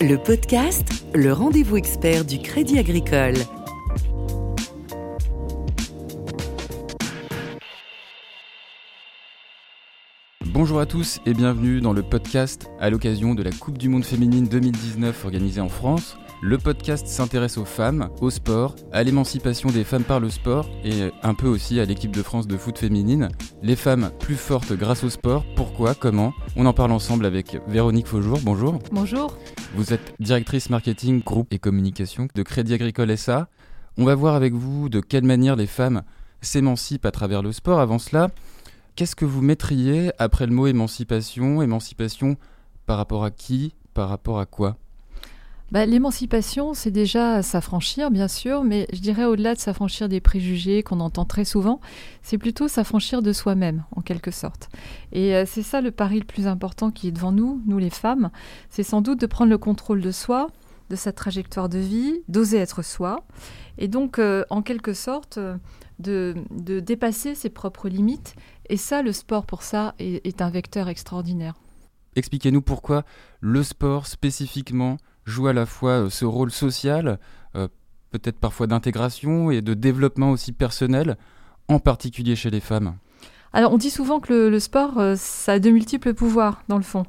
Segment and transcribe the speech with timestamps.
[0.00, 3.34] Le podcast, le rendez-vous expert du Crédit Agricole.
[10.46, 14.04] Bonjour à tous et bienvenue dans le podcast à l'occasion de la Coupe du Monde
[14.04, 16.16] féminine 2019 organisée en France.
[16.42, 21.10] Le podcast s'intéresse aux femmes, au sport, à l'émancipation des femmes par le sport et
[21.24, 23.30] un peu aussi à l'équipe de France de foot féminine.
[23.64, 26.32] Les femmes plus fortes grâce au sport, pourquoi, comment?
[26.54, 28.78] On en parle ensemble avec Véronique Faujour, bonjour.
[28.92, 29.36] Bonjour.
[29.74, 33.48] Vous êtes directrice marketing, groupe et communication de Crédit Agricole SA.
[33.96, 36.02] On va voir avec vous de quelle manière les femmes
[36.40, 37.78] s'émancipent à travers le sport.
[37.78, 38.30] Avant cela,
[38.96, 41.60] qu'est-ce que vous mettriez après le mot émancipation?
[41.62, 42.36] Émancipation
[42.86, 43.74] par rapport à qui?
[43.92, 44.76] Par rapport à quoi?
[45.70, 50.82] Bah, L'émancipation, c'est déjà s'affranchir, bien sûr, mais je dirais au-delà de s'affranchir des préjugés
[50.82, 51.80] qu'on entend très souvent,
[52.22, 54.68] c'est plutôt s'affranchir de soi-même, en quelque sorte.
[55.12, 57.90] Et euh, c'est ça le pari le plus important qui est devant nous, nous les
[57.90, 58.30] femmes,
[58.70, 60.48] c'est sans doute de prendre le contrôle de soi,
[60.90, 63.24] de sa trajectoire de vie, d'oser être soi,
[63.78, 65.56] et donc, euh, en quelque sorte, euh,
[65.98, 66.34] de,
[66.80, 68.34] dépasser ses propres limites.
[68.68, 71.54] Et ça, le sport, pour ça, est un vecteur extraordinaire.
[72.16, 73.04] Expliquez-nous pourquoi
[73.40, 74.98] le sport spécifiquement
[75.28, 77.18] joue à la fois euh, ce rôle social,
[77.54, 77.68] euh,
[78.10, 81.16] peut-être parfois d'intégration et de développement aussi personnel,
[81.68, 82.94] en particulier chez les femmes
[83.52, 86.82] Alors on dit souvent que le, sport, euh, ça a de multiples pouvoirs dans le
[86.82, 87.04] fond.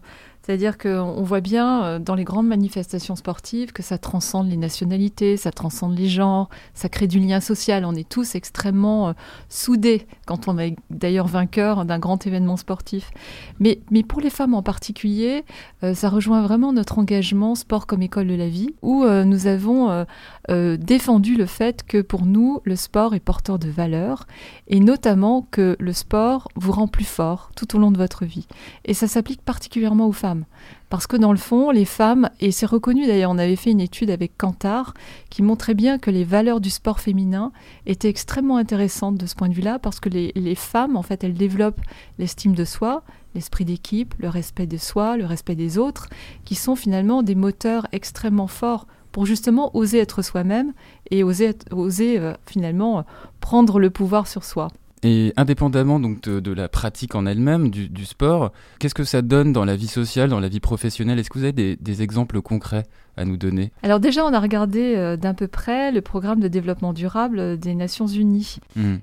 [0.49, 5.37] C'est-à-dire qu'on voit bien euh, dans les grandes manifestations sportives que ça transcende les nationalités,
[5.37, 7.85] ça transcende les genres, ça crée du lien social.
[7.85, 9.13] On est tous extrêmement euh,
[9.47, 13.11] soudés quand on est d'ailleurs vainqueur d'un grand événement sportif.
[13.59, 15.45] Mais, pour les femmes en particulier,
[15.83, 20.05] euh, ça rejoint vraiment notre engagement sport comme école de la vie, où nous avons
[20.49, 24.25] défendu le fait que pour nous, le sport est porteur de valeurs,
[24.67, 28.47] et notamment que le sport vous rend plus fort tout au long de votre vie.
[28.85, 30.38] Et ça s'applique particulièrement aux femmes.
[30.89, 33.79] Parce que dans le fond, les femmes, et c'est reconnu d'ailleurs, on avait fait une
[33.79, 34.93] étude avec Kantar
[35.29, 37.51] qui montrait bien que les valeurs du sport féminin
[37.85, 41.35] étaient extrêmement intéressantes de ce point de vue-là, parce que les, femmes, en fait, elles
[41.35, 41.81] développent
[42.17, 43.03] l'estime de soi,
[43.35, 46.07] l'esprit d'équipe, le respect de soi, le respect des autres,
[46.45, 50.73] qui sont finalement des moteurs extrêmement forts pour justement oser être soi-même
[51.11, 53.05] et oser, euh, finalement
[53.39, 54.69] prendre le pouvoir sur soi.
[55.01, 59.53] Et indépendamment donc de, la pratique en elle-même, du, du sport, qu'est-ce que ça donne
[59.53, 61.19] dans la vie sociale, dans la vie professionnelle?
[61.19, 62.85] Est-ce que vous avez des exemples concrets?
[63.17, 66.47] À nous donner Alors déjà, on a regardé euh, d'un peu près le programme de
[66.47, 68.57] développement durable euh, des Nations Unies.
[68.75, 68.97] Hmm.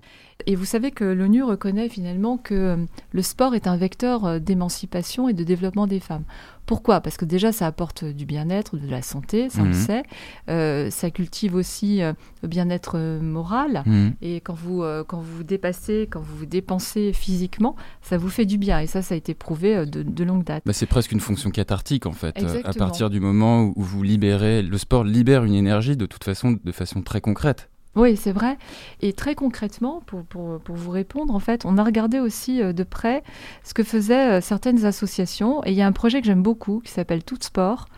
[0.47, 2.77] Et vous savez que l'ONU reconnaît finalement que euh,
[3.13, 6.25] le sport est un vecteur d'émancipation et de développement des femmes.
[6.67, 7.01] Pourquoi?
[7.01, 10.03] Parce que déjà, ça apporte du bien-être, de la santé, ça on le sait.
[10.49, 12.13] Euh, ça cultive aussi euh,
[12.43, 13.85] le bien-être moral.
[13.87, 14.11] Hmm.
[14.21, 18.47] Et quand vous, euh, quand vous dépassez, quand vous vous dépensez physiquement, ça vous fait
[18.47, 18.81] du bien.
[18.81, 20.65] Et ça, ça a été prouvé de, de longue date.
[20.67, 22.37] Bah, c'est presque une fonction cathartique en fait.
[22.65, 26.73] À partir du moment où vous le sport libère une énergie de toute façon, de
[26.73, 27.69] façon très concrète.
[27.97, 28.59] Oui, c'est vrai.
[29.01, 32.75] Et très concrètement, pour, pour, pour vous répondre, en fait, on a regardé aussi euh,
[32.75, 33.25] de près
[33.65, 35.65] ce que faisaient euh, certaines associations.
[35.65, 37.89] Et il y a un projet que j'aime beaucoup qui s'appelle Tout Sport,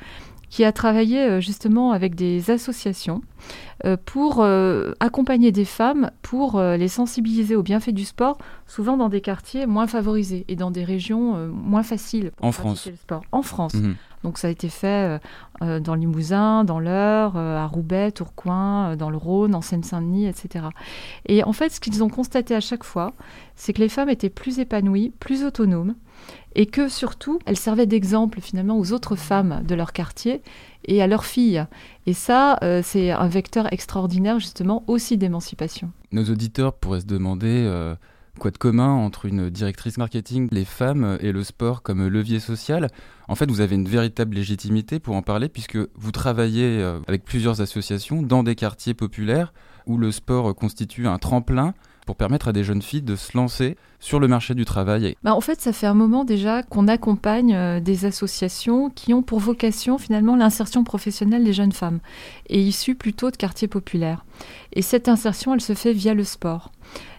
[0.51, 3.23] qui a travaillé euh, justement avec des associations
[3.85, 9.09] euh, pour euh, accompagner des femmes, pour les sensibiliser aux bienfaits du sport, souvent dans
[9.09, 12.33] des quartiers moins favorisés et dans des régions moins faciles.
[12.37, 12.87] pour En France.
[12.87, 13.23] le sport.
[13.33, 13.75] En France.
[13.75, 13.97] Mhm.
[14.25, 15.21] Donc ça a été fait
[15.61, 20.67] dans le Limousin, dans l'Eure, à Roubaix, Tourcoing, dans le Rhône, en Seine-Saint-Denis, etc.
[21.27, 23.13] Et en fait, ce qu'ils ont constaté à chaque fois,
[23.55, 25.95] c'est que les femmes étaient plus épanouies, plus autonomes,
[26.55, 30.43] et que surtout, elles servaient d'exemple finalement aux autres femmes de leur quartier
[30.85, 31.65] et à leurs filles.
[32.07, 35.91] Et ça, euh, c'est un vecteur extraordinaire justement aussi d'émancipation.
[36.13, 37.95] Nos auditeurs pourraient se demander euh,
[38.39, 42.89] quoi de commun entre une directrice marketing, les femmes et le sport comme levier social?
[43.29, 47.25] En fait, vous avez une véritable légitimité pour en parler puisque vous travaillez euh, avec
[47.25, 49.53] plusieurs associations dans des quartiers populaires
[49.87, 51.75] où le sport constitue un tremplin
[52.09, 55.15] pour permettre à des jeunes filles de se lancer sur le marché du travail.
[55.25, 59.21] Bah, en fait, ça fait un moment déjà qu'on accompagne euh, des associations qui ont
[59.21, 61.99] pour vocation finalement l'insertion professionnelle des jeunes femmes,
[62.49, 64.25] et issues plutôt de quartiers populaires.
[64.73, 66.73] Et cette insertion, elle se fait via le sport.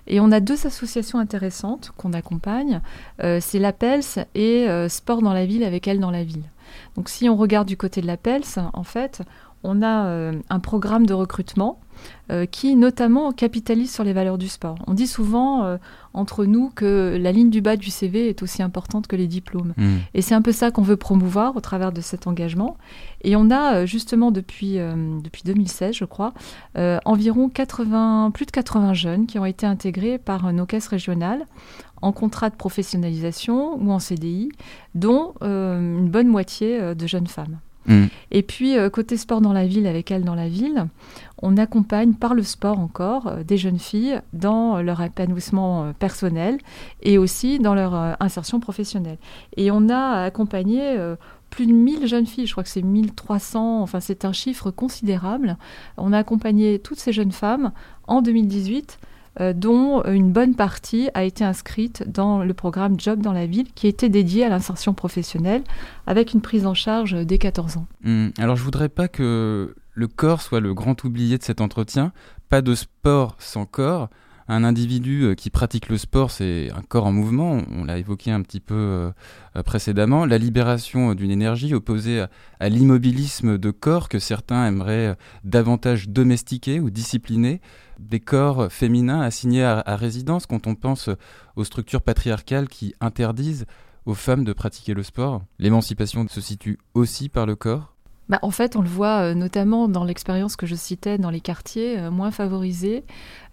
[0.08, 2.82] Et on a deux associations intéressantes qu'on accompagne,
[3.24, 6.50] euh, c'est l'APELS et euh, Sport dans la ville avec Elle dans la ville.
[6.96, 9.22] Donc si on regarde du côté de l'APELS, en fait,
[9.64, 11.80] on a euh, un programme de recrutement
[12.32, 14.78] euh, qui notamment capitalise sur les valeurs du sport.
[14.86, 15.78] On dit souvent euh,
[16.14, 19.74] entre nous que la ligne du bas du CV est aussi importante que les diplômes.
[19.78, 19.98] Hmm.
[20.14, 22.78] Et c'est un peu ça qu'on veut promouvoir au travers de cet engagement.
[23.24, 26.34] Et on a justement depuis, euh, depuis 2016, je crois,
[26.78, 31.46] euh, environ 80, plus de 80 jeunes qui ont été intégrés par nos caisses régionales
[32.02, 34.52] en contrat de professionnalisation ou en CDI,
[34.94, 37.58] dont une bonne moitié de jeunes femmes.
[37.86, 38.06] Mm.
[38.32, 40.88] Et puis, euh, côté sport dans la ville, avec elles dans la ville,
[41.42, 46.58] on accompagne par le sport encore euh, des jeunes filles dans leur épanouissement euh, personnel
[47.02, 49.18] et aussi dans leur insertion professionnelle.
[49.58, 50.98] Et on a accompagné
[51.50, 55.58] plus de 1000 jeunes filles, je crois que c'est 1300, enfin c'est un chiffre considérable.
[55.98, 57.72] On a accompagné toutes ces jeunes femmes
[58.08, 59.00] en 2018
[59.40, 63.68] euh, dont une bonne partie a été inscrite dans le programme Job dans la ville,
[63.74, 65.64] qui était dédié à l'insertion professionnelle,
[66.08, 67.88] avec une prise en charge dès 14 ans.
[68.06, 72.12] Hum, alors je voudrais pas que le corps soit le grand oublié de cet entretien.
[72.50, 74.10] Pas de sport sans corps.
[74.52, 78.32] Un individu euh, qui pratique le sport, c'est un corps en mouvement, on l'a évoqué
[78.32, 80.26] un petit peu euh, précédemment.
[80.26, 82.26] La libération d'une énergie opposée
[82.60, 87.62] à l'immobilisme de corps que certains aimeraient davantage domestiquer ou discipliner
[88.00, 91.12] des corps féminins assignés à, résidence quand on pense
[91.56, 93.68] aux structures patriarcales qui interdisent
[94.08, 95.44] aux femmes de pratiquer le sport.
[95.60, 97.94] L'émancipation se situe aussi par le corps
[98.30, 101.42] bah, en fait, on le voit euh, notamment dans l'expérience que je citais dans les
[101.42, 103.04] quartiers euh, moins favorisés,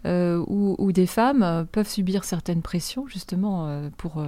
[0.04, 4.24] euh, où, des femmes peuvent subir certaines pressions justement pour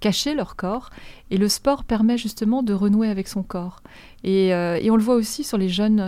[0.00, 0.90] cacher leur corps.
[1.30, 3.80] Et le sport permet justement de renouer avec son corps.
[4.24, 6.00] Et, on le voit aussi sur les jeunes,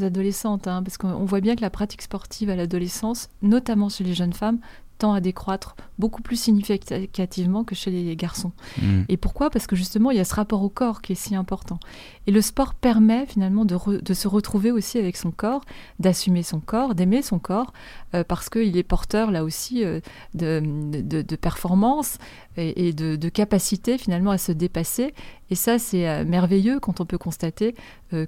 [0.00, 4.14] adolescentes, hein, parce qu'on voit bien que la pratique sportive à l'adolescence, notamment chez les
[4.14, 4.60] jeunes femmes,
[4.98, 8.52] tend à décroître beaucoup plus significativement que chez les garçons.
[8.80, 9.02] Mm.
[9.08, 9.50] Et pourquoi?
[9.50, 11.78] Parce que justement, il y a ce rapport au corps qui est si important.
[12.26, 15.64] Et le sport permet finalement de, se retrouver aussi avec son corps,
[15.98, 17.72] d'assumer son corps, d'aimer son corps,
[18.14, 20.00] euh, parce qu'il est porteur là aussi euh,
[20.34, 20.62] de,
[21.02, 22.18] de, performance
[22.56, 25.14] et, de, capacité finalement à se dépasser.
[25.50, 27.74] Et ça, c'est euh, merveilleux quand on peut constater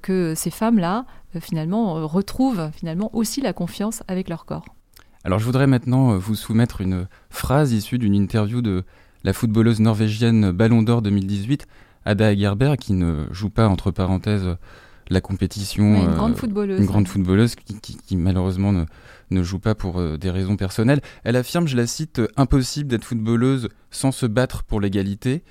[0.03, 1.07] que ces femmes-là,
[1.41, 4.65] finalement, retrouvent finalement aussi la confiance avec leur corps.
[5.23, 8.85] Alors je voudrais maintenant euh, vous soumettre une phrase issue d'une interview de
[9.23, 11.67] la footballeuse norvégienne Ballon d'Or 2018,
[12.07, 14.57] Ada Egerberg, qui ne joue pas, entre parenthèses,
[15.11, 16.07] la compétition.
[16.07, 16.81] une grande euh, footballeuse.
[16.81, 18.85] Une grande footballeuse qui, malheureusement ne,
[19.31, 21.03] ne, joue pas pour euh, des raisons personnelles.
[21.23, 25.43] Elle affirme, je la cite, impossible d'être footballeuse sans se battre pour l'égalité.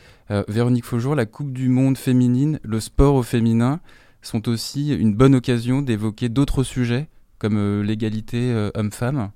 [0.48, 3.80] Véronique Faujour, la Coupe du Monde féminine, le sport au féminin
[4.22, 9.32] sont aussi une bonne occasion d'évoquer d'autres sujets comme l'égalité homme-femme.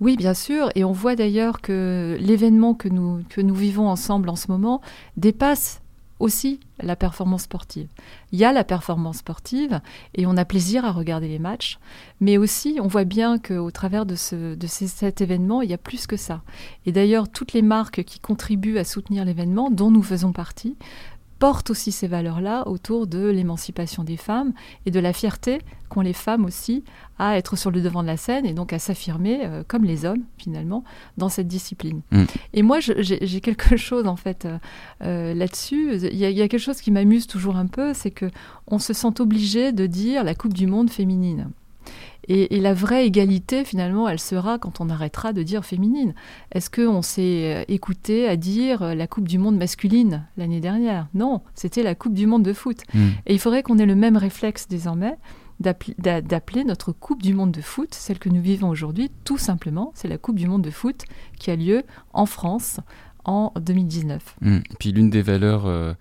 [0.00, 0.70] Oui, bien sûr.
[0.74, 4.80] Et on voit d'ailleurs que l'événement que nous, vivons ensemble en ce moment
[5.16, 5.80] dépasse
[6.18, 7.88] aussi la performance sportive.
[8.32, 9.80] Il y a la performance sportive
[10.14, 11.78] et on a plaisir à regarder les matchs,
[12.20, 16.16] mais aussi on voit bien qu'au travers de cet événement, il y a plus que
[16.16, 16.42] ça.
[16.86, 20.76] Et d'ailleurs, toutes les marques qui contribuent à soutenir l'événement, dont nous faisons partie,
[21.38, 24.52] portent aussi ces valeurs-là autour de l'émancipation des femmes
[24.86, 26.84] et de la fierté qu'ont les femmes aussi
[27.18, 30.04] à être sur le devant de la scène et donc à s'affirmer euh, comme les
[30.04, 30.84] hommes finalement
[31.16, 32.02] dans cette discipline.
[32.10, 32.24] Mm.
[32.54, 34.58] Et moi j'ai quelque chose en fait euh,
[35.02, 35.96] euh, là-dessus.
[35.96, 38.30] Il y, y, a quelque chose qui m'amuse toujours un peu, c'est que
[38.66, 41.50] on se sent obligé de dire la Coupe du Monde féminine.
[42.28, 46.14] Et, la vraie égalité, finalement, elle sera quand on arrêtera de dire féminine.
[46.52, 51.06] Est-ce qu'on s'est euh, écouté à dire euh, la Coupe du Monde masculine l'année dernière?
[51.14, 52.82] Non, c'était la Coupe du Monde de foot.
[52.94, 53.10] Hmm.
[53.26, 55.16] Et il faudrait qu'on ait le même réflexe désormais
[55.58, 60.06] d'appeler notre Coupe du Monde de foot, celle que nous vivons aujourd'hui, tout simplement, c'est
[60.06, 61.04] la Coupe du Monde de foot
[61.38, 61.82] qui a lieu
[62.12, 62.80] en France
[63.24, 64.36] en 2019.
[64.42, 64.58] Hmm.
[64.78, 65.94] Puis l'une des valeurs euh,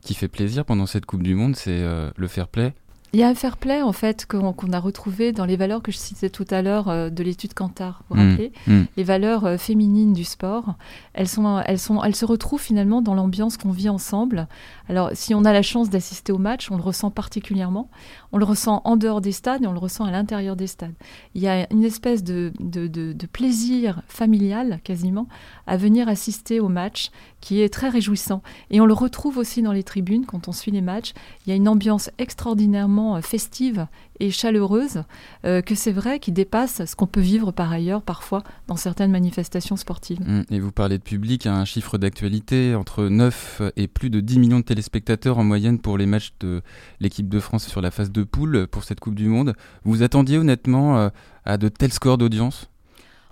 [0.00, 1.84] qui fait plaisir pendant cette Coupe du Monde, c'est
[2.16, 2.72] le fair play.
[3.12, 5.92] Il y a un fair play, en fait, qu'on a retrouvé dans les valeurs que
[5.92, 8.30] je citais tout à l'heure euh, de l'étude Kantar, vous vous mmh.
[8.30, 8.82] rappelez mmh.
[8.96, 10.74] Les valeurs euh, féminines du sport.
[11.14, 14.48] Elles, sont, elles, sont, elles se retrouvent finalement dans l'ambiance qu'on vit ensemble.
[14.88, 17.90] Alors, si on a la chance d'assister au match, on le ressent particulièrement.
[18.32, 20.94] On le ressent en dehors des stades et on le ressent à l'intérieur des stades.
[21.34, 25.28] Il y a une espèce de, de, de plaisir familial, quasiment,
[25.66, 27.10] à venir assister au match
[27.40, 28.42] qui est très réjouissant.
[28.70, 31.12] Et on le retrouve aussi dans les tribunes quand on suit les matchs.
[31.46, 33.86] Il y a une ambiance extraordinairement euh, festive
[34.18, 35.02] et chaleureuse
[35.44, 39.10] euh, que c'est vrai qui dépasse ce qu'on peut vivre par ailleurs parfois dans certaines
[39.10, 40.20] manifestations sportives.
[40.20, 40.44] Mmh.
[40.50, 44.60] Et vous parlez de public, un chiffre d'actualité entre 9 et plus de 10 millions
[44.60, 46.62] de téléspectateurs en moyenne pour les matchs de
[47.00, 49.54] l'équipe de France sur la phase de poule pour cette Coupe du Monde.
[49.84, 51.08] Vous attendiez honnêtement euh,
[51.44, 52.70] à de tels scores d'audience?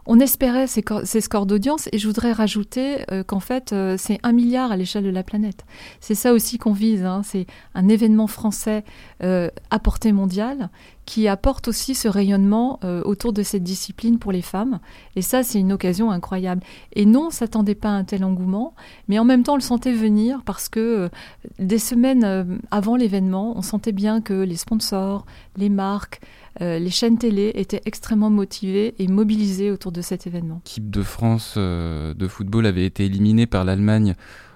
[0.06, 4.32] On espérait ces, scores d'audience et je voudrais rajouter euh, qu'en fait euh, c'est un
[4.32, 5.64] milliard à l'échelle de la planète.
[6.00, 7.04] C'est ça aussi qu'on vise.
[7.04, 7.22] Hein.
[7.24, 8.84] C'est un événement français
[9.22, 10.68] euh, à portée mondiale
[11.06, 14.80] qui apporte aussi ce rayonnement autour de cette discipline pour les femmes.
[15.16, 16.62] Et ça, c'est une occasion incroyable.
[16.94, 18.74] Et non, on s'attendait pas à un tel engouement,
[19.08, 21.10] mais en même temps, on le sentait venir parce que
[21.58, 26.20] des semaines avant l'événement, on sentait bien que les sponsors, les marques,
[26.60, 30.60] euh, les chaînes télé étaient extrêmement motivées et mobilisées autour de cet événement.
[30.64, 34.14] L'équipe de France euh, de football avait été éliminée par l'Allemagne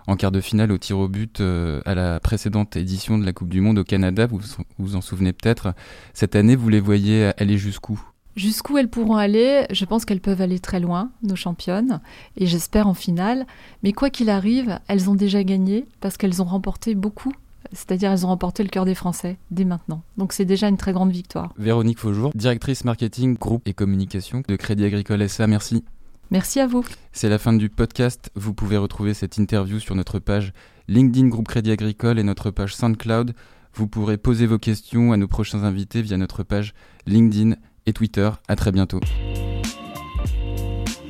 [0.09, 3.35] en quart de finale au tir au but euh, à la précédente édition de la
[3.35, 4.27] Coupe du Monde au Canada.
[4.27, 4.41] Vous
[4.79, 5.75] vous en souvenez peut-être.
[6.15, 8.01] Cette année, vous les voyez aller jusqu'où?
[8.35, 12.01] Jusqu'où elles pourront aller, je pense qu'elles peuvent aller très loin, nos championnes,
[12.37, 13.47] et j'espère en finale.
[13.83, 17.33] Mais quoi qu'il arrive, elles ont déjà gagné parce qu'elles ont remporté beaucoup.
[17.73, 20.03] C'est-à-dire elles ont remporté le cœur des Français dès maintenant.
[20.17, 21.53] Donc c'est déjà une très grande victoire.
[21.59, 25.85] Véronique Faujour, directrice marketing, groupe et communication de Crédit Agricole SA, merci.
[26.31, 26.85] Merci à vous.
[27.13, 28.31] C'est la fin du podcast.
[28.35, 30.53] Vous pouvez retrouver cette interview sur notre page
[30.89, 33.35] LinkedIn Groupe Crédit Agricole et notre page SoundCloud.
[33.75, 36.75] Vous pourrez poser vos questions à nos prochains invités via notre page
[37.07, 37.55] LinkedIn
[37.87, 38.31] et Twitter.
[38.49, 39.01] À très bientôt.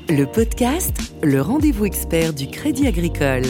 [0.08, 3.44] Le podcast, le rendez-vous expert du Crédit Agricole.